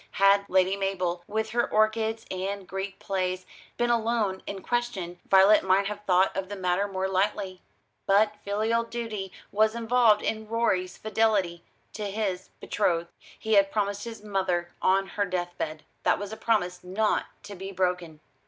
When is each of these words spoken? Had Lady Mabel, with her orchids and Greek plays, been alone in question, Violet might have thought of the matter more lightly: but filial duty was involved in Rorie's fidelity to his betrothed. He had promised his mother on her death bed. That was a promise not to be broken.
Had 0.13 0.47
Lady 0.49 0.75
Mabel, 0.75 1.23
with 1.27 1.51
her 1.51 1.69
orchids 1.71 2.25
and 2.31 2.67
Greek 2.67 2.97
plays, 2.97 3.45
been 3.77 3.91
alone 3.91 4.41
in 4.47 4.63
question, 4.63 5.19
Violet 5.29 5.61
might 5.63 5.85
have 5.85 6.03
thought 6.05 6.35
of 6.35 6.49
the 6.49 6.55
matter 6.55 6.87
more 6.87 7.07
lightly: 7.07 7.61
but 8.07 8.33
filial 8.41 8.83
duty 8.83 9.31
was 9.51 9.75
involved 9.75 10.23
in 10.23 10.47
Rorie's 10.47 10.97
fidelity 10.97 11.63
to 11.93 12.09
his 12.09 12.49
betrothed. 12.59 13.09
He 13.37 13.53
had 13.53 13.71
promised 13.71 14.05
his 14.05 14.23
mother 14.23 14.71
on 14.81 15.05
her 15.05 15.25
death 15.25 15.55
bed. 15.59 15.83
That 16.01 16.17
was 16.17 16.33
a 16.33 16.35
promise 16.37 16.83
not 16.83 17.27
to 17.43 17.53
be 17.53 17.71
broken. 17.71 18.21